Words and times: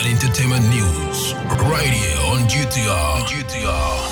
and 0.00 0.08
entertainment 0.08 0.66
news 0.70 1.34
right 1.68 1.92
here 1.92 2.18
on 2.30 2.38
GTR. 2.48 3.20
GTR. 3.26 4.10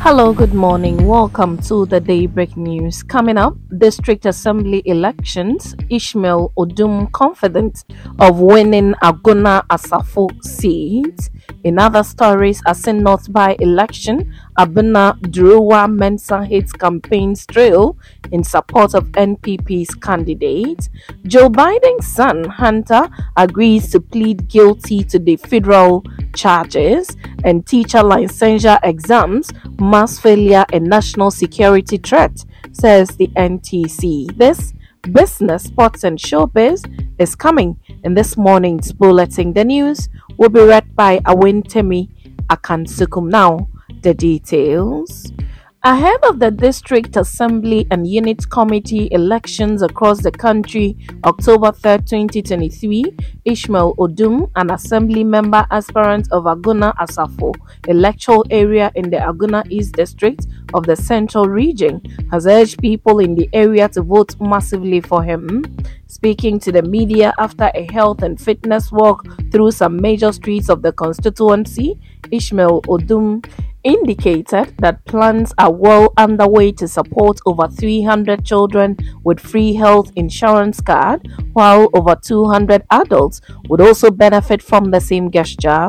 Hello, 0.00 0.32
good 0.32 0.54
morning. 0.54 1.06
Welcome 1.06 1.58
to 1.62 1.86
the 1.86 2.00
Daybreak 2.00 2.56
News. 2.56 3.02
Coming 3.02 3.36
up, 3.36 3.56
District 3.78 4.24
Assembly 4.26 4.82
elections. 4.84 5.74
Ishmael 5.90 6.52
Odum 6.56 7.10
confident 7.12 7.84
of 8.20 8.38
winning 8.40 8.94
Agona 9.02 9.66
Asafo 9.68 10.28
seat. 10.44 11.30
In 11.64 11.78
other 11.78 12.02
stories, 12.04 12.62
Assin 12.66 13.00
North 13.02 13.32
by 13.32 13.56
election, 13.60 14.32
Abena 14.58 15.18
Durowaa 15.20 15.88
Mensah 15.88 16.46
hits 16.46 16.72
campaign 16.72 17.34
trail 17.34 17.96
in 18.30 18.44
support 18.44 18.94
of 18.94 19.04
NPP's 19.12 19.94
candidate. 19.94 20.88
Joe 21.26 21.48
Biden's 21.48 22.06
son, 22.06 22.44
Hunter, 22.44 23.08
agrees 23.36 23.90
to 23.90 24.00
plead 24.00 24.48
guilty 24.48 25.02
to 25.04 25.18
the 25.18 25.36
federal 25.36 26.04
charges 26.34 27.16
and 27.44 27.66
teacher 27.66 27.98
licensure 27.98 28.78
exams, 28.82 29.52
mass 29.78 30.18
failure, 30.18 30.64
and 30.72 30.84
national 30.84 31.30
security 31.30 31.96
threat, 31.96 32.44
says 32.72 33.08
the 33.16 33.28
NTC. 33.28 34.36
This 34.36 34.72
business, 35.10 35.64
sports, 35.64 36.04
and 36.04 36.18
showbiz 36.18 36.84
is 37.18 37.34
coming 37.34 37.78
in 38.04 38.14
this 38.14 38.36
morning's 38.36 38.92
bulletin. 38.92 39.52
The 39.52 39.64
news 39.64 40.08
will 40.36 40.48
be 40.48 40.60
read 40.60 40.94
by 40.94 41.18
Awentemi 41.20 42.08
Akansukum. 42.48 43.28
Now, 43.28 43.68
the 44.02 44.14
details. 44.14 45.32
Ahead 45.84 46.22
of 46.22 46.38
the 46.38 46.52
District 46.52 47.16
Assembly 47.16 47.88
and 47.90 48.06
Unit 48.06 48.48
Committee 48.50 49.08
elections 49.10 49.82
across 49.82 50.22
the 50.22 50.30
country, 50.30 50.96
October 51.24 51.72
3, 51.72 51.98
2023, 51.98 53.04
Ishmael 53.44 53.96
Odum, 53.96 54.48
an 54.54 54.70
Assembly 54.70 55.24
member 55.24 55.66
aspirant 55.72 56.30
of 56.30 56.44
Agona 56.44 56.94
Asafo 56.98 57.52
electoral 57.88 58.46
area 58.50 58.92
in 58.94 59.10
the 59.10 59.16
Agona 59.16 59.68
East 59.70 59.96
District 59.96 60.46
of 60.72 60.86
the 60.86 60.94
Central 60.94 61.48
Region, 61.48 62.00
has 62.30 62.46
urged 62.46 62.80
people 62.80 63.18
in 63.18 63.34
the 63.34 63.48
area 63.52 63.88
to 63.88 64.02
vote 64.02 64.36
massively 64.40 65.00
for 65.00 65.24
him. 65.24 65.64
Speaking 66.06 66.60
to 66.60 66.70
the 66.70 66.82
media 66.82 67.34
after 67.38 67.72
a 67.74 67.92
health 67.92 68.22
and 68.22 68.40
fitness 68.40 68.92
walk 68.92 69.26
through 69.50 69.72
some 69.72 69.96
major 69.96 70.30
streets 70.30 70.68
of 70.68 70.82
the 70.82 70.92
constituency, 70.92 71.98
Ishmael 72.30 72.82
Odum 72.82 73.44
indicated 73.84 74.74
that 74.78 75.04
plans 75.04 75.52
are 75.58 75.72
well 75.72 76.12
underway 76.16 76.72
to 76.72 76.86
support 76.86 77.38
over 77.46 77.68
300 77.68 78.44
children 78.44 78.96
with 79.24 79.40
free 79.40 79.74
health 79.74 80.12
insurance 80.16 80.80
card, 80.80 81.28
while 81.52 81.88
over 81.94 82.14
200 82.14 82.82
adults 82.90 83.40
would 83.68 83.80
also 83.80 84.10
benefit 84.10 84.62
from 84.62 84.90
the 84.90 85.00
same 85.00 85.30
gesture. 85.30 85.88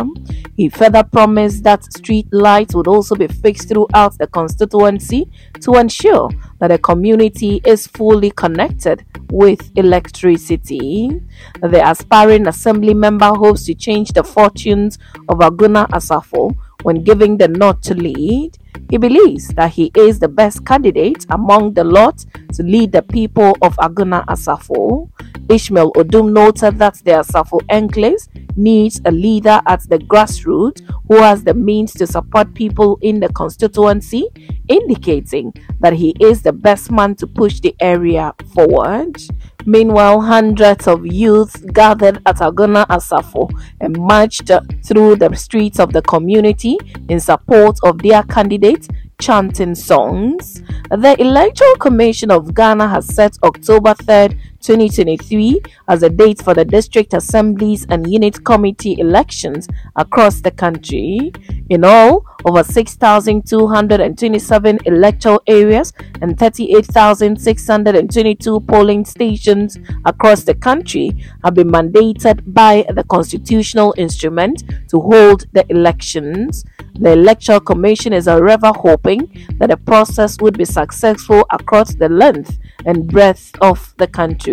He 0.55 0.69
further 0.69 1.03
promised 1.03 1.63
that 1.63 1.83
street 1.93 2.27
lights 2.31 2.75
would 2.75 2.87
also 2.87 3.15
be 3.15 3.27
fixed 3.27 3.69
throughout 3.69 4.17
the 4.17 4.27
constituency 4.27 5.29
to 5.61 5.75
ensure 5.75 6.29
that 6.59 6.67
the 6.67 6.77
community 6.77 7.61
is 7.65 7.87
fully 7.87 8.31
connected 8.31 9.05
with 9.31 9.71
electricity. 9.75 11.21
The 11.61 11.89
aspiring 11.89 12.47
assembly 12.47 12.93
member 12.93 13.27
hopes 13.27 13.65
to 13.65 13.73
change 13.73 14.13
the 14.13 14.23
fortunes 14.23 14.97
of 15.27 15.39
Agona 15.39 15.87
Asafo 15.89 16.55
when 16.83 17.03
giving 17.03 17.37
the 17.37 17.47
nod 17.47 17.81
to 17.83 17.95
lead. 17.95 18.57
He 18.89 18.97
believes 18.97 19.47
that 19.49 19.71
he 19.71 19.91
is 19.95 20.19
the 20.19 20.27
best 20.27 20.65
candidate 20.65 21.25
among 21.29 21.73
the 21.73 21.83
lot 21.83 22.25
to 22.53 22.63
lead 22.63 22.91
the 22.91 23.01
people 23.01 23.57
of 23.61 23.75
Agona 23.77 24.25
Asafo. 24.27 25.09
Ishmael 25.49 25.91
Odum 25.93 26.31
noted 26.31 26.77
that 26.79 26.95
the 27.03 27.11
Asafo 27.11 27.59
enclaves 27.69 28.27
needs 28.55 29.01
a 29.05 29.11
leader 29.11 29.61
at 29.65 29.81
the 29.89 29.97
grassroots 29.97 30.81
who 31.07 31.15
has 31.17 31.43
the 31.43 31.53
means 31.53 31.93
to 31.93 32.07
support 32.07 32.53
people 32.53 32.97
in 33.01 33.19
the 33.19 33.29
constituency, 33.29 34.27
indicating 34.67 35.53
that 35.79 35.93
he 35.93 36.15
is 36.19 36.41
the 36.41 36.53
best 36.53 36.91
man 36.91 37.15
to 37.15 37.27
push 37.27 37.59
the 37.59 37.75
area 37.79 38.33
forward. 38.53 39.17
Meanwhile, 39.65 40.21
hundreds 40.21 40.87
of 40.87 41.05
youths 41.05 41.57
gathered 41.73 42.21
at 42.25 42.37
Agona 42.37 42.85
Asafo 42.87 43.49
and 43.79 43.97
marched 43.97 44.51
through 44.85 45.15
the 45.15 45.33
streets 45.35 45.79
of 45.79 45.93
the 45.93 46.01
community 46.01 46.77
in 47.09 47.19
support 47.19 47.77
of 47.83 47.99
their 48.01 48.23
candidate, 48.23 48.87
chanting 49.21 49.75
songs. 49.75 50.61
The 50.89 51.15
Electoral 51.19 51.75
Commission 51.75 52.29
of 52.29 52.53
Ghana 52.53 52.87
has 52.89 53.05
set 53.13 53.37
October 53.43 53.93
3rd 53.93 54.37
2023 54.63 55.61
as 55.87 56.03
a 56.03 56.09
date 56.09 56.41
for 56.41 56.53
the 56.53 56.65
district 56.65 57.13
assemblies 57.13 57.85
and 57.89 58.11
unit 58.11 58.43
committee 58.43 58.99
elections 58.99 59.67
across 59.95 60.41
the 60.41 60.51
country. 60.51 61.31
In 61.69 61.83
all, 61.83 62.25
over 62.45 62.63
6,227 62.63 64.79
electoral 64.85 65.41
areas 65.47 65.93
and 66.21 66.37
38,622 66.37 68.59
polling 68.61 69.03
stations 69.05 69.77
across 70.05 70.43
the 70.43 70.55
country 70.55 71.11
have 71.43 71.53
been 71.53 71.69
mandated 71.69 72.41
by 72.53 72.85
the 72.93 73.03
constitutional 73.05 73.93
instrument 73.97 74.63
to 74.89 74.99
hold 74.99 75.45
the 75.53 75.65
elections. 75.69 76.65
The 76.99 77.13
Electoral 77.13 77.59
Commission 77.59 78.13
is 78.13 78.27
however 78.27 78.71
hoping 78.75 79.47
that 79.57 79.69
the 79.69 79.77
process 79.77 80.39
would 80.41 80.57
be 80.57 80.65
successful 80.65 81.43
across 81.51 81.95
the 81.95 82.09
length 82.09 82.59
and 82.85 83.07
breadth 83.07 83.51
of 83.61 83.93
the 83.97 84.07
country. 84.07 84.52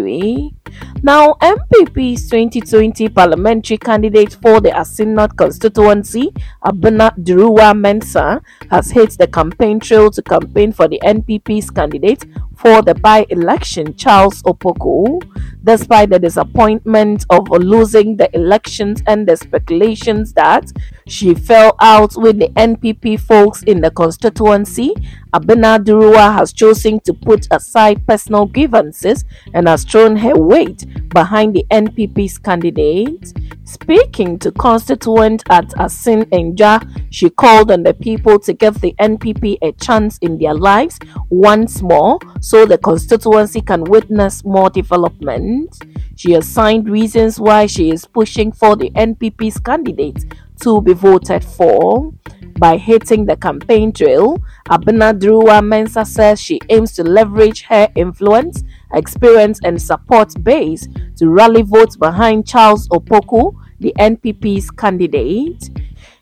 Now, 1.03 1.34
NPP's 1.41 2.28
2020 2.28 3.09
parliamentary 3.09 3.78
candidate 3.78 4.34
for 4.34 4.61
the 4.61 4.71
Assin 4.71 5.15
North 5.15 5.37
constituency, 5.37 6.33
Abena 6.65 7.16
Durowaa 7.19 7.72
Mensah, 7.72 8.43
has 8.71 8.91
hit 8.91 9.16
the 9.19 9.27
campaign 9.27 9.81
trail 9.81 10.11
to 10.11 10.22
campaign 10.22 10.72
for 10.72 10.88
the 10.88 11.00
NPP's 11.05 11.71
candidate 11.71 12.25
for 12.60 12.82
the 12.82 12.94
by-election, 12.94 13.97
Charles 13.97 14.43
Opoku. 14.43 15.21
Despite 15.65 16.10
the 16.10 16.19
disappointment 16.19 17.25
of 17.31 17.48
losing 17.50 18.16
the 18.16 18.34
elections 18.34 19.03
and 19.06 19.26
the 19.26 19.37
speculations 19.37 20.32
that 20.34 20.70
she 21.06 21.34
fell 21.34 21.75
out 21.81 22.12
with 22.16 22.38
the 22.38 22.49
NPP 22.49 23.20
folks 23.20 23.62
in 23.65 23.81
the 23.81 23.91
constituency, 23.91 24.94
Abena 25.32 25.78
Durowaa 25.78 26.34
has 26.34 26.53
chosen 26.53 26.99
to 27.00 27.15
put 27.15 27.47
aside 27.50 28.06
personal 28.06 28.47
grievances 28.47 29.25
and 29.54 29.69
has 29.69 29.84
thrown 29.84 30.16
her 30.16 30.37
weight 30.37 30.84
behind 31.10 31.54
the 31.54 31.65
NPP's 31.70 32.38
candidate. 32.38 33.32
Speaking 33.65 34.38
to 34.41 34.50
constituents 34.50 35.44
at 35.49 35.69
Asin 35.78 36.25
Enja, 36.31 36.82
she 37.10 37.31
called 37.31 37.70
on 37.70 37.84
the 37.84 37.94
people 37.94 38.38
to 38.41 38.53
give 38.53 38.81
the 38.81 38.94
NPP 38.99 39.59
a 39.62 39.70
chance 39.72 40.19
in 40.19 40.38
their 40.38 40.54
lives 40.54 40.99
once 41.28 41.81
more 41.81 42.19
so 42.50 42.66
the 42.66 42.77
constituency 42.78 43.61
can 43.61 43.84
witness 43.84 44.44
more 44.44 44.69
development. 44.71 45.72
She 46.16 46.34
assigned 46.34 46.91
reasons 46.91 47.38
why 47.38 47.66
she 47.66 47.91
is 47.93 48.05
pushing 48.06 48.50
for 48.50 48.75
the 48.75 48.91
NPP's 48.91 49.61
candidate 49.61 50.25
to 50.62 50.83
be 50.83 50.93
voted 50.93 51.44
for. 51.44 52.12
By 52.59 52.77
hitting 52.77 53.25
the 53.25 53.37
campaign 53.37 53.93
trail, 53.93 54.37
Abena 54.69 55.16
Durowaa 55.16 55.62
Mensah 55.62 56.05
says 56.05 56.41
she 56.41 56.59
aims 56.71 56.93
to 56.97 57.05
leverage 57.05 57.62
her 57.62 57.87
influence, 57.94 58.65
experience, 58.94 59.61
and 59.62 59.81
support 59.81 60.34
base 60.43 60.88
to 61.19 61.28
rally 61.28 61.62
votes 61.62 61.97
behind 61.97 62.49
Charles 62.49 62.88
Opoku, 62.88 63.55
the 63.78 63.94
NPP's 63.97 64.72
candidate. 64.72 65.71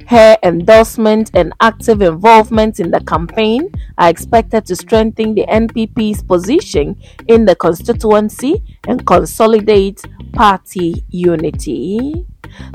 Her 0.09 0.39
endorsement 0.43 1.31
and 1.35 1.53
active 1.61 2.01
involvement 2.01 2.81
in 2.81 2.91
the 2.91 3.01
campaign 3.01 3.71
are 3.99 4.09
expected 4.09 4.65
to 4.65 4.75
strengthen 4.75 5.35
the 5.35 5.45
NPP's 5.47 6.23
position 6.23 6.97
in 7.27 7.45
the 7.45 7.55
constituency 7.55 8.63
and 8.87 9.07
consolidate 9.07 10.03
party 10.33 11.05
unity. 11.11 12.25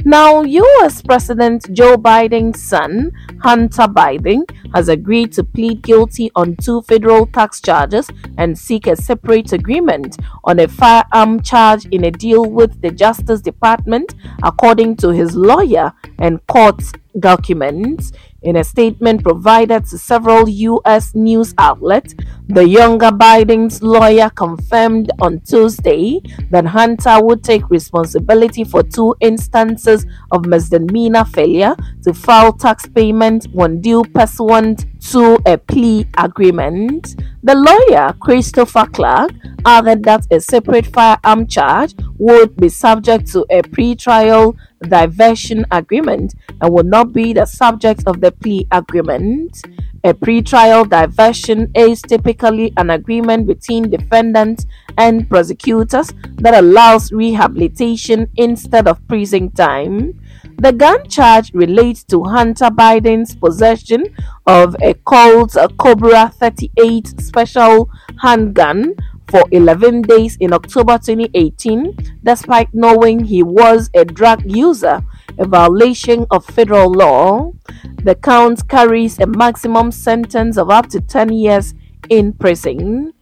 Now, 0.05 0.43
US 0.43 1.01
President 1.01 1.73
Joe 1.73 1.97
Biden's 1.97 2.61
son, 2.61 3.11
Hunter 3.41 3.87
Biden, 3.87 4.43
has 4.75 4.87
agreed 4.87 5.31
to 5.33 5.43
plead 5.43 5.81
guilty 5.81 6.29
on 6.35 6.55
two 6.57 6.83
federal 6.83 7.25
tax 7.25 7.59
charges 7.61 8.07
and 8.37 8.55
seek 8.55 8.85
a 8.85 8.95
separate 8.95 9.53
agreement 9.53 10.17
on 10.43 10.59
a 10.59 10.67
firearm 10.67 11.41
charge 11.41 11.87
in 11.87 12.05
a 12.05 12.11
deal 12.11 12.45
with 12.45 12.79
the 12.83 12.91
Justice 12.91 13.41
Department, 13.41 14.13
according 14.43 14.97
to 14.97 15.09
his 15.09 15.35
lawyer 15.35 15.91
and 16.19 16.45
court 16.45 16.83
documents. 17.19 18.11
In 18.41 18.57
a 18.57 18.63
statement 18.63 19.23
provided 19.23 19.85
to 19.85 19.97
several 19.97 20.49
U.S. 20.49 21.15
news 21.15 21.53
outlets, 21.57 22.13
the 22.47 22.67
younger 22.67 23.09
Biden's 23.09 23.81
lawyer 23.81 24.29
confirmed 24.29 25.11
on 25.21 25.39
Tuesday 25.41 26.19
that 26.51 26.65
Hunter 26.65 27.23
would 27.23 27.43
take 27.43 27.69
responsibility 27.69 28.65
for 28.65 28.83
two 28.83 29.15
instances 29.21 30.05
of 30.31 30.45
misdemeanor 30.45 31.23
failure 31.23 31.75
to 32.03 32.13
file 32.13 32.51
tax 32.51 32.85
payment 32.87 33.47
when 33.53 33.79
due 33.79 34.03
pursuant 34.13 34.85
to 35.11 35.37
a 35.45 35.57
plea 35.57 36.05
agreement. 36.17 37.15
The 37.43 37.55
lawyer, 37.55 38.13
Christopher 38.19 38.85
Clark, 38.85 39.31
added 39.65 40.03
that 40.03 40.25
a 40.31 40.39
separate 40.39 40.85
firearm 40.85 41.47
charge 41.47 41.93
would 42.17 42.55
be 42.55 42.69
subject 42.69 43.31
to 43.33 43.45
a 43.49 43.61
pre-trial 43.61 44.55
diversion 44.81 45.65
agreement 45.71 46.35
and 46.61 46.73
would 46.73 46.85
not 46.85 47.13
be 47.13 47.33
the 47.33 47.45
subject 47.45 48.03
of 48.05 48.21
the 48.21 48.31
plea 48.31 48.67
agreement. 48.71 49.61
A 50.05 50.13
pre-trial 50.13 50.83
diversion 50.83 51.71
is 51.75 52.01
typically 52.01 52.73
an 52.75 52.89
agreement 52.89 53.47
between 53.47 53.89
defendants 53.89 54.65
and 54.97 55.29
prosecutors 55.29 56.11
that 56.35 56.53
allows 56.53 57.11
rehabilitation 57.13 58.29
instead 58.35 58.87
of 58.87 59.05
prison 59.07 59.49
time. 59.51 60.19
The 60.57 60.71
gun 60.71 61.07
charge 61.09 61.53
relates 61.53 62.03
to 62.05 62.23
Hunter 62.23 62.69
Biden's 62.69 63.35
possession 63.35 64.05
of 64.47 64.75
a 64.81 64.93
Colt 64.93 65.57
Cobra 65.77 66.31
38 66.39 67.21
special 67.21 67.89
handgun 68.21 68.95
for 69.27 69.43
11 69.51 70.03
days 70.03 70.37
in 70.39 70.53
October 70.53 70.97
2018, 70.97 72.19
despite 72.23 72.73
knowing 72.73 73.25
he 73.25 73.43
was 73.43 73.89
a 73.93 74.05
drug 74.05 74.43
user, 74.45 75.01
a 75.37 75.45
violation 75.45 76.25
of 76.31 76.45
federal 76.45 76.91
law. 76.91 77.51
The 78.03 78.15
count 78.15 78.67
carries 78.69 79.19
a 79.19 79.27
maximum 79.27 79.91
sentence 79.91 80.57
of 80.57 80.69
up 80.69 80.87
to 80.89 81.01
10 81.01 81.29
years 81.29 81.73
in 82.09 82.33
prison. 82.33 83.13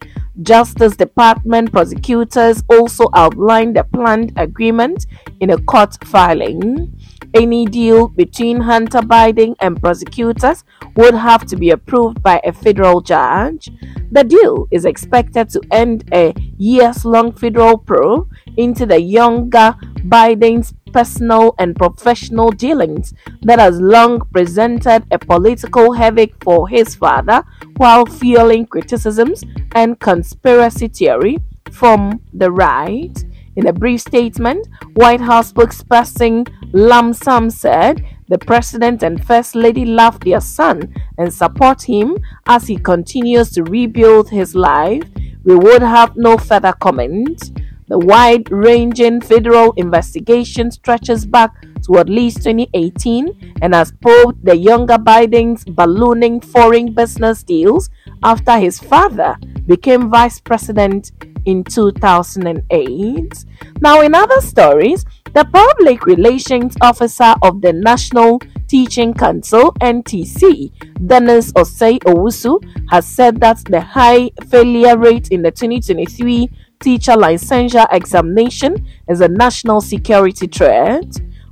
Justice 0.41 0.95
Department 0.95 1.71
prosecutors 1.71 2.63
also 2.69 3.07
outlined 3.13 3.75
the 3.75 3.83
planned 3.83 4.31
agreement 4.37 5.05
in 5.41 5.49
a 5.49 5.61
court 5.61 5.97
filing. 6.05 6.97
Any 7.33 7.65
deal 7.65 8.07
between 8.07 8.61
Hunter 8.61 8.99
Biden 8.99 9.55
and 9.59 9.81
prosecutors 9.81 10.63
would 10.95 11.13
have 11.13 11.45
to 11.47 11.55
be 11.55 11.69
approved 11.71 12.21
by 12.23 12.41
a 12.43 12.53
federal 12.53 13.01
judge. 13.01 13.69
The 14.11 14.23
deal 14.23 14.67
is 14.71 14.85
expected 14.85 15.49
to 15.49 15.61
end 15.71 16.03
a 16.13 16.33
years 16.57 17.05
long 17.05 17.31
federal 17.33 17.77
probe 17.77 18.29
into 18.57 18.85
the 18.85 18.99
younger 18.99 19.75
Biden's 20.07 20.73
personal 20.91 21.55
and 21.57 21.75
professional 21.75 22.51
dealings 22.51 23.13
that 23.43 23.59
has 23.59 23.79
long 23.79 24.21
presented 24.31 25.03
a 25.11 25.19
political 25.19 25.93
headache 25.93 26.35
for 26.43 26.67
his 26.67 26.95
father 26.95 27.43
while 27.77 28.05
fueling 28.05 28.65
criticisms 28.65 29.43
and 29.75 29.99
conspiracy 29.99 30.87
theory 30.87 31.37
from 31.71 32.21
the 32.33 32.51
right. 32.51 33.23
In 33.55 33.67
a 33.67 33.73
brief 33.73 34.01
statement, 34.01 34.67
White 34.93 35.21
House 35.21 35.51
spokesperson 35.51 36.47
Ian 36.73 37.13
Sams 37.13 37.59
said 37.59 38.05
the 38.29 38.37
president 38.37 39.03
and 39.03 39.25
first 39.25 39.55
lady 39.55 39.83
love 39.83 40.21
their 40.21 40.39
son 40.39 40.93
and 41.17 41.33
support 41.33 41.81
him 41.81 42.17
as 42.47 42.67
he 42.67 42.77
continues 42.77 43.51
to 43.51 43.63
rebuild 43.63 44.29
his 44.29 44.55
life. 44.55 45.03
We 45.43 45.55
would 45.55 45.81
have 45.81 46.15
no 46.15 46.37
further 46.37 46.71
comment. 46.71 47.51
The 47.91 47.99
wide 47.99 48.49
ranging 48.49 49.19
federal 49.19 49.73
investigation 49.73 50.71
stretches 50.71 51.25
back 51.25 51.51
to 51.83 51.97
at 51.97 52.07
least 52.07 52.37
2018 52.37 53.57
and 53.61 53.75
has 53.75 53.91
probed 53.91 54.45
the 54.45 54.55
younger 54.55 54.97
Biden's 54.97 55.65
ballooning 55.65 56.39
foreign 56.39 56.93
business 56.93 57.43
deals 57.43 57.89
after 58.23 58.57
his 58.57 58.79
father 58.79 59.35
became 59.67 60.09
vice 60.09 60.39
president 60.39 61.11
in 61.43 61.65
2008. 61.65 63.45
Now, 63.81 63.99
in 63.99 64.15
other 64.15 64.39
stories, 64.39 65.03
the 65.33 65.43
Public 65.51 66.05
Relations 66.05 66.77
Officer 66.79 67.35
of 67.41 67.59
the 67.59 67.73
National 67.73 68.39
Teaching 68.69 69.13
Council 69.13 69.73
(NTC), 69.81 70.71
Dennis 71.05 71.51
Osei 71.53 71.99
Owusu, 72.05 72.63
has 72.89 73.05
said 73.05 73.41
that 73.41 73.65
the 73.65 73.81
high 73.81 74.31
failure 74.49 74.97
rate 74.97 75.27
in 75.27 75.41
the 75.41 75.51
2023 75.51 76.49
teacher 76.81 77.13
licensure 77.13 77.87
examination 77.91 78.85
is 79.07 79.21
a 79.21 79.27
national 79.27 79.81
security 79.81 80.47
threat. 80.47 81.05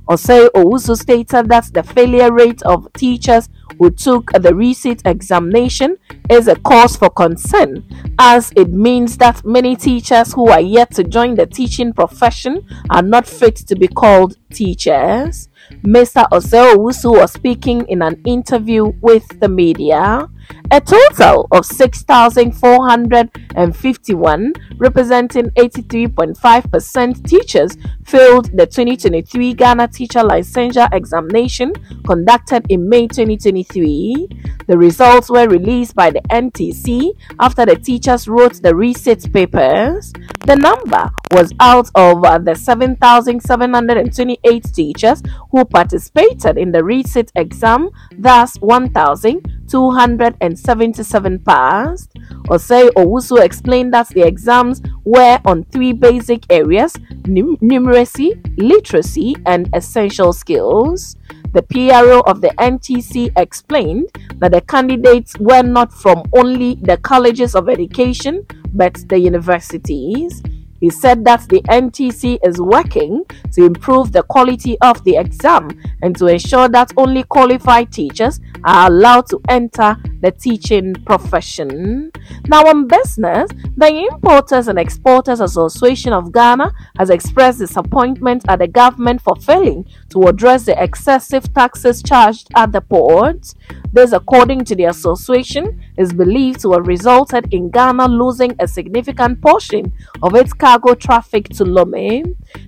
Osei 0.08 0.48
Owusu 0.56 0.96
stated 0.98 1.48
that 1.48 1.72
the 1.72 1.84
failure 1.84 2.32
rate 2.32 2.60
of 2.62 2.92
teachers 2.94 3.48
who 3.78 3.90
took 3.90 4.32
the 4.32 4.52
recent 4.52 5.02
examination 5.06 5.96
is 6.28 6.48
a 6.48 6.56
cause 6.56 6.96
for 6.96 7.08
concern 7.10 7.84
as 8.18 8.52
it 8.56 8.70
means 8.70 9.16
that 9.18 9.44
many 9.44 9.76
teachers 9.76 10.32
who 10.32 10.48
are 10.48 10.60
yet 10.60 10.90
to 10.96 11.04
join 11.04 11.36
the 11.36 11.46
teaching 11.46 11.92
profession 11.92 12.66
are 12.90 13.02
not 13.02 13.24
fit 13.24 13.54
to 13.54 13.76
be 13.76 13.86
called 13.86 14.36
teachers. 14.52 15.48
Mr. 15.82 16.28
Owusu 16.30 17.10
was 17.10 17.32
speaking 17.32 17.88
in 17.88 18.02
an 18.02 18.20
interview 18.26 18.92
with 19.00 19.26
the 19.40 19.48
media. 19.48 20.28
A 20.72 20.80
total 20.80 21.48
of 21.50 21.66
6,451, 21.66 24.52
representing 24.76 25.50
83.5% 25.50 27.28
teachers, 27.28 27.76
failed 28.04 28.56
the 28.56 28.66
2023 28.66 29.54
Ghana 29.54 29.88
Teacher 29.88 30.20
Licensure 30.20 30.88
Examination 30.92 31.72
conducted 32.06 32.64
in 32.68 32.88
May 32.88 33.08
2023. 33.08 34.28
The 34.66 34.78
results 34.78 35.28
were 35.30 35.48
released 35.48 35.96
by 35.96 36.10
the 36.10 36.20
NTC 36.30 37.14
after 37.40 37.66
the 37.66 37.74
teachers 37.76 38.28
wrote 38.28 38.62
the 38.62 38.72
resit 38.72 39.32
papers. 39.32 40.12
The 40.46 40.56
number 40.56 41.10
was 41.32 41.52
out 41.60 41.90
of 41.94 42.24
uh, 42.24 42.38
the 42.38 42.54
7,728 42.54 44.64
teachers 44.72 45.22
who 45.50 45.59
participated 45.64 46.58
in 46.58 46.72
the 46.72 46.80
resit 46.80 47.30
exam, 47.34 47.88
thus 48.18 48.56
1,277 48.56 51.38
passed. 51.40 52.12
Osei 52.48 52.88
Owusu 52.90 53.42
explained 53.42 53.94
that 53.94 54.08
the 54.08 54.26
exams 54.26 54.82
were 55.04 55.40
on 55.44 55.62
three 55.64 55.92
basic 55.92 56.44
areas 56.50 56.96
num- 57.26 57.56
numeracy, 57.58 58.40
literacy, 58.58 59.36
and 59.46 59.68
essential 59.74 60.32
skills. 60.32 61.16
The 61.52 61.62
PRO 61.62 62.20
of 62.26 62.40
the 62.40 62.50
NTC 62.58 63.32
explained 63.36 64.08
that 64.36 64.52
the 64.52 64.60
candidates 64.60 65.36
were 65.38 65.62
not 65.62 65.92
from 65.92 66.22
only 66.32 66.76
the 66.76 66.96
colleges 66.98 67.56
of 67.56 67.68
education 67.68 68.46
but 68.72 68.94
the 69.08 69.18
universities. 69.18 70.42
He 70.80 70.90
said 70.90 71.24
that 71.26 71.48
the 71.48 71.60
NTC 71.62 72.38
is 72.42 72.60
working 72.60 73.24
to 73.52 73.64
improve 73.64 74.12
the 74.12 74.22
quality 74.22 74.78
of 74.80 75.04
the 75.04 75.16
exam 75.16 75.68
and 76.02 76.16
to 76.16 76.26
ensure 76.26 76.68
that 76.68 76.92
only 76.96 77.22
qualified 77.24 77.92
teachers 77.92 78.40
are 78.64 78.88
allowed 78.88 79.28
to 79.28 79.40
enter 79.48 79.96
the 80.20 80.30
teaching 80.30 80.94
profession. 81.06 82.10
Now, 82.48 82.66
on 82.66 82.86
business, 82.86 83.50
the 83.76 84.06
Importers 84.10 84.68
and 84.68 84.78
Exporters 84.78 85.40
Association 85.40 86.12
of 86.12 86.32
Ghana 86.32 86.72
has 86.98 87.10
expressed 87.10 87.58
disappointment 87.58 88.44
at 88.48 88.58
the 88.58 88.68
government 88.68 89.20
for 89.20 89.36
failing 89.36 89.86
to 90.10 90.22
address 90.24 90.64
the 90.64 90.82
excessive 90.82 91.52
taxes 91.54 92.02
charged 92.02 92.48
at 92.54 92.72
the 92.72 92.80
ports. 92.80 93.54
This, 93.92 94.12
according 94.12 94.64
to 94.66 94.76
the 94.76 94.84
association, 94.84 95.82
is 96.00 96.12
believed 96.14 96.60
to 96.60 96.72
have 96.72 96.86
resulted 96.86 97.52
in 97.52 97.70
Ghana 97.70 98.08
losing 98.08 98.56
a 98.58 98.66
significant 98.66 99.42
portion 99.42 99.92
of 100.22 100.34
its 100.34 100.54
cargo 100.54 100.94
traffic 100.94 101.48
to 101.50 101.64
Lomé. 101.64 102.24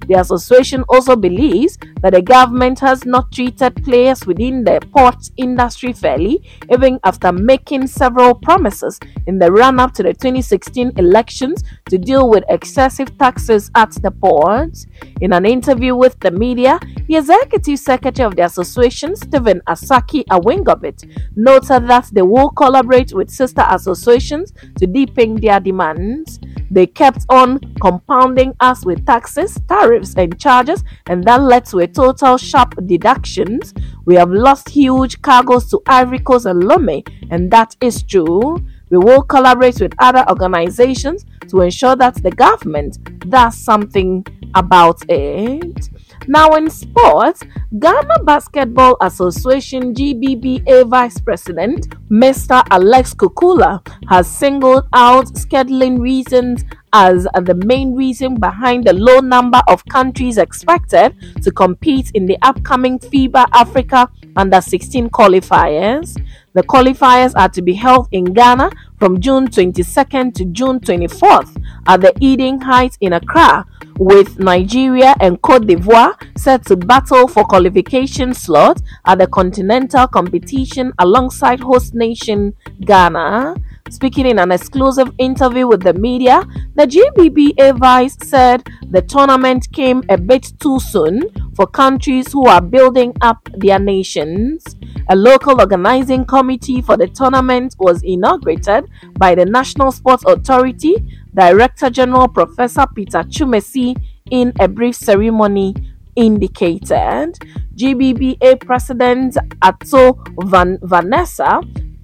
The 0.06 0.20
association 0.20 0.84
also 0.88 1.16
believes 1.16 1.78
that 2.02 2.12
the 2.12 2.20
government 2.20 2.78
has 2.80 3.06
not 3.06 3.32
treated 3.32 3.82
players 3.84 4.26
within 4.26 4.64
the 4.64 4.80
port 4.92 5.30
industry 5.38 5.94
fairly, 5.94 6.42
even 6.70 7.00
after 7.04 7.32
making 7.32 7.86
several 7.86 8.34
promises 8.34 9.00
in 9.26 9.38
the 9.38 9.50
run 9.50 9.80
up 9.80 9.94
to 9.94 10.02
the 10.02 10.12
2016 10.12 10.92
elections 10.96 11.64
to 11.88 11.96
deal 11.96 12.28
with 12.28 12.44
excessive 12.50 13.16
taxes 13.16 13.70
at 13.74 13.92
the 14.02 14.10
port. 14.10 14.76
In 15.22 15.32
an 15.32 15.46
interview 15.46 15.96
with 15.96 16.18
the 16.20 16.30
media, 16.30 16.78
the 17.08 17.16
executive 17.16 17.78
secretary 17.78 18.26
of 18.26 18.36
the 18.36 18.44
association, 18.44 19.16
Stephen 19.16 19.62
Asaki 19.66 20.24
Awingobit, 20.26 21.08
noted 21.36 21.88
that 21.88 22.10
they 22.12 22.22
will 22.22 22.50
collaborate 22.50 23.12
with 23.14 23.21
sister 23.30 23.64
associations 23.68 24.52
to 24.78 24.86
deepen 24.86 25.36
their 25.36 25.60
demands. 25.60 26.38
They 26.70 26.86
kept 26.86 27.26
on 27.28 27.58
compounding 27.80 28.54
us 28.60 28.84
with 28.84 29.04
taxes, 29.04 29.58
tariffs, 29.68 30.14
and 30.16 30.38
charges, 30.38 30.84
and 31.06 31.22
that 31.24 31.42
led 31.42 31.66
to 31.66 31.78
a 31.78 31.86
total 31.86 32.38
sharp 32.38 32.74
deductions. 32.86 33.74
We 34.06 34.14
have 34.14 34.30
lost 34.30 34.68
huge 34.68 35.20
cargoes 35.22 35.70
to 35.70 35.82
Ivory 35.86 36.20
Coast 36.20 36.46
and 36.46 36.62
Lomé, 36.62 37.06
and 37.30 37.50
that 37.50 37.76
is 37.80 38.02
true. 38.02 38.56
We 38.90 38.98
will 38.98 39.22
collaborate 39.22 39.80
with 39.80 39.94
other 39.98 40.24
organizations 40.28 41.24
to 41.48 41.60
ensure 41.62 41.96
that 41.96 42.22
the 42.22 42.30
government 42.30 42.98
does 43.30 43.56
something 43.56 44.26
about 44.54 45.02
it. 45.08 45.88
Now, 46.28 46.50
in 46.50 46.70
sports, 46.70 47.42
Ghana 47.78 48.22
Basketball 48.24 48.96
Association 49.00 49.94
GBBA 49.94 50.88
Vice 50.88 51.20
President 51.20 51.88
Mr. 52.10 52.62
Alex 52.70 53.14
Kukula 53.14 53.80
has 54.08 54.28
singled 54.28 54.86
out 54.92 55.26
scheduling 55.34 55.98
reasons 55.98 56.64
as 56.92 57.24
the 57.24 57.54
main 57.64 57.94
reason 57.94 58.34
behind 58.34 58.84
the 58.84 58.92
low 58.92 59.20
number 59.20 59.60
of 59.68 59.84
countries 59.86 60.38
expected 60.38 61.14
to 61.42 61.50
compete 61.50 62.10
in 62.14 62.26
the 62.26 62.36
upcoming 62.42 62.98
FIBA 62.98 63.46
Africa 63.52 64.08
Under 64.36 64.60
16 64.60 65.10
qualifiers. 65.10 66.16
The 66.54 66.62
qualifiers 66.62 67.32
are 67.34 67.48
to 67.50 67.62
be 67.62 67.74
held 67.74 68.08
in 68.12 68.24
Ghana 68.24 68.70
from 68.98 69.20
June 69.20 69.48
22nd 69.48 70.34
to 70.34 70.44
June 70.46 70.80
24th 70.80 71.56
at 71.86 72.00
the 72.02 72.12
Eden 72.20 72.60
Heights 72.60 72.98
in 73.00 73.12
Accra, 73.14 73.66
with 73.98 74.38
Nigeria 74.38 75.14
and 75.20 75.40
Cote 75.42 75.66
d'Ivoire 75.66 76.14
set 76.36 76.64
to 76.66 76.76
battle 76.76 77.28
for 77.28 77.44
qualification 77.44 78.34
slot 78.34 78.80
at 79.04 79.18
the 79.18 79.26
continental 79.26 80.06
competition 80.06 80.92
alongside 80.98 81.60
host 81.60 81.94
nation 81.94 82.54
Ghana. 82.80 83.54
Speaking 83.90 84.26
in 84.26 84.38
an 84.38 84.52
exclusive 84.52 85.12
interview 85.18 85.66
with 85.66 85.82
the 85.82 85.94
media, 85.94 86.42
the 86.74 86.86
GBBA 86.86 87.78
vice 87.78 88.16
said 88.22 88.62
the 88.90 89.02
tournament 89.02 89.70
came 89.72 90.02
a 90.08 90.16
bit 90.16 90.52
too 90.60 90.80
soon 90.80 91.22
for 91.54 91.66
countries 91.66 92.32
who 92.32 92.46
are 92.46 92.62
building 92.62 93.14
up 93.20 93.48
their 93.58 93.78
nations. 93.78 94.64
A 95.10 95.16
local 95.16 95.60
organizing 95.60 96.24
committee 96.24 96.80
for 96.80 96.96
the 96.96 97.08
tournament 97.08 97.74
was 97.78 98.02
inaugurated 98.02 98.88
by 99.18 99.34
the 99.34 99.44
National 99.44 99.92
Sports 99.92 100.24
Authority 100.26 100.96
Director 101.34 101.90
General 101.90 102.28
Professor 102.28 102.86
Peter 102.94 103.22
Twumasi 103.22 103.96
in 104.30 104.52
a 104.60 104.68
brief 104.68 104.94
ceremony 104.94 105.74
indicated. 106.16 107.38
GBBA 107.74 108.64
President 108.64 109.36
Ato 109.62 110.22
Van 110.44 110.78
Vanessa 110.82 111.60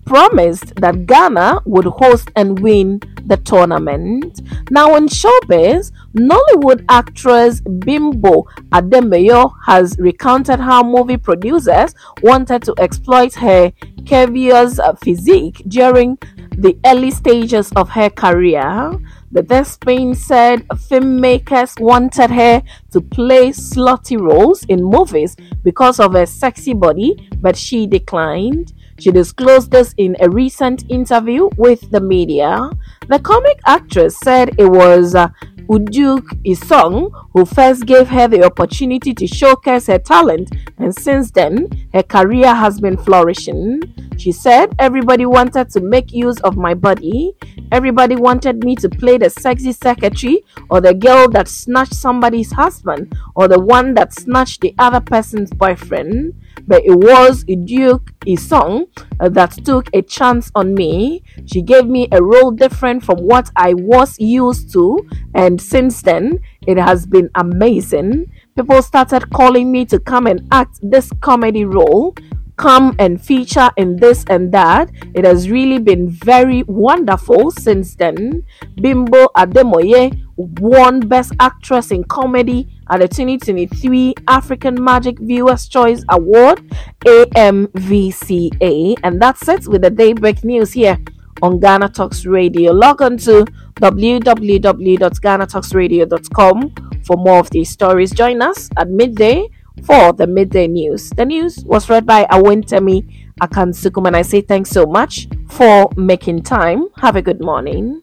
promised 0.09 0.75
that 0.77 1.05
Ghana 1.05 1.61
would 1.67 1.85
host 1.85 2.31
and 2.35 2.59
win 2.61 3.01
the 3.27 3.37
tournament. 3.37 4.41
Now, 4.71 4.97
in 4.97 5.07
showbiz, 5.07 5.93
Nollywood 6.15 6.83
actress 6.89 7.61
Bimbo 7.61 8.45
Adebayo 8.73 9.53
has 9.67 9.97
recounted 9.99 10.61
how 10.61 10.83
movie 10.83 11.19
producers 11.19 11.95
wanted 12.23 12.63
to 12.63 12.75
exploit 12.79 13.35
her 13.35 13.71
curvaceous 14.05 14.99
physique 15.01 15.63
during 15.69 16.17
the 16.57 16.79
early 16.87 17.11
stages 17.11 17.71
of 17.77 17.91
her 17.91 18.09
career. 18.09 18.99
The 19.31 19.43
Thespian 19.43 20.15
said 20.15 20.67
filmmakers 20.69 21.79
wanted 21.79 22.31
her 22.31 22.63
to 22.93 23.01
play 23.03 23.51
slutty 23.51 24.19
roles 24.19 24.65
in 24.65 24.83
movies 24.83 25.37
because 25.63 26.01
of 26.01 26.15
her 26.15 26.25
sexy 26.25 26.73
body, 26.73 27.29
but 27.43 27.59
she 27.59 27.87
declined. 27.87 28.73
She 28.99 29.11
disclosed 29.11 29.71
this 29.71 29.95
in 29.97 30.17
a 30.21 30.29
recent 30.29 30.85
interview 30.91 31.49
with 31.57 31.91
the 31.91 32.01
media. 32.01 32.71
The 33.09 33.19
comic 33.21 33.61
actress 33.65 34.19
said 34.19 34.55
it 34.59 34.67
was 34.67 35.15
uh, 35.15 35.29
Uduak 35.69 36.25
Isong 36.45 37.13
who 37.33 37.45
first 37.45 37.85
gave 37.87 38.09
her 38.09 38.27
the 38.27 38.43
opportunity 38.43 39.13
to 39.15 39.27
showcase 39.27 39.87
her 39.87 39.99
talent, 39.99 40.51
and 40.79 40.95
since 40.95 41.31
then, 41.31 41.69
her 41.93 42.03
career 42.03 42.55
has 42.55 42.81
been 42.81 42.97
flourishing. 42.97 43.83
She 44.17 44.33
said, 44.33 44.75
Everybody 44.79 45.27
wanted 45.27 45.71
to 45.71 45.81
make 45.81 46.13
use 46.13 46.41
of 46.41 46.57
my 46.57 46.75
body. 46.75 47.35
Everybody 47.71 48.17
wanted 48.17 48.65
me 48.65 48.77
to 48.77 48.89
play 48.89 49.19
the 49.19 49.31
sexy 49.31 49.73
secretary 49.73 50.43
or 50.71 50.81
the 50.81 50.95
girl 50.95 51.29
that 51.29 51.49
snatched 51.49 51.95
somebody's 51.95 52.51
husband 52.51 53.15
or 53.37 53.47
the 53.47 53.61
one 53.61 53.95
that 53.95 54.15
snatched 54.15 54.63
the 54.63 54.75
other 54.79 55.01
person's 55.01 55.53
boyfriend 55.53 56.35
but 56.69 56.85
it 56.85 56.95
was 56.95 57.45
Uduak 57.45 58.13
Isong 58.27 58.87
uh, 59.19 59.29
that 59.31 59.53
took 59.65 59.89
a 59.95 60.03
chance 60.03 60.53
on 60.55 60.75
me. 60.75 61.23
She 61.47 61.63
gave 61.63 61.87
me 61.87 62.09
a 62.13 62.23
role 62.23 62.51
different 62.51 63.03
from 63.05 63.19
what 63.19 63.51
I 63.57 63.75
was 63.75 64.21
used 64.21 64.71
to, 64.75 65.09
and 65.35 65.61
since 65.61 66.03
then, 66.03 66.41
it 66.67 66.79
has 66.79 67.07
been 67.07 67.31
amazing. 67.35 68.31
People 68.55 68.83
started 68.83 69.31
calling 69.31 69.73
me 69.73 69.87
to 69.87 69.99
come 69.99 70.27
and 70.27 70.47
act 70.53 70.79
this 70.83 71.11
comedy 71.21 71.65
role 71.65 72.15
come 72.59 72.95
and 72.99 73.23
feature 73.23 73.71
in 73.77 73.97
this 73.97 74.25
and 74.29 74.53
that. 74.53 74.91
It 75.15 75.25
has 75.25 75.49
really 75.49 75.79
been 75.79 76.11
very 76.11 76.65
wonderful 76.67 77.51
since 77.53 77.95
then. 77.95 78.43
Bimbo 78.75 79.29
Adebayo 79.37 80.13
won 80.37 81.01
Best 81.01 81.33
Actress 81.41 81.91
in 81.91 82.05
Comedy 82.05 82.69
at 82.91 83.01
the 83.01 83.09
2023 83.09 84.15
African 84.27 84.83
Magic 84.83 85.19
Viewers 85.19 85.69
Choice 85.69 86.03
Award, 86.09 86.63
AMVCA. 87.05 88.95
And 89.03 89.21
that's 89.21 89.47
it 89.49 89.69
with 89.69 89.83
the 89.83 89.91
Daybreak 89.91 90.43
News 90.45 90.73
here 90.73 90.97
on 91.43 91.61
Ghana 91.61 91.91
Talks 91.91 92.25
Radio. 92.27 92.73
Log 92.73 93.03
on 93.03 93.19
to 93.19 93.45
www.ghanatalksradio.com 93.77 96.75
for 97.05 97.17
more 97.17 97.39
of 97.39 97.51
these 97.51 97.71
stories. 97.71 98.11
Join 98.11 98.43
us 98.43 98.69
at 98.77 98.91
midday 98.91 99.49
for 99.85 100.13
the 100.13 100.27
midday 100.27 100.67
news. 100.67 101.11
The 101.11 101.25
news 101.25 101.65
was 101.65 101.89
read 101.89 102.05
by 102.07 102.25
Awentemi 102.27 103.29
Akansukum, 103.41 104.07
and 104.07 104.17
I 104.17 104.23
say 104.23 104.41
thanks 104.41 104.71
so 104.71 104.87
much 104.87 105.29
for 105.49 105.91
making 105.97 106.43
time. 106.43 106.89
Have 106.97 107.17
a 107.17 107.23
good 107.23 107.41
morning. 107.41 108.03